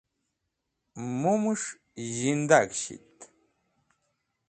[1.21, 1.67] mum'esh
[2.13, 3.15] zhindag shit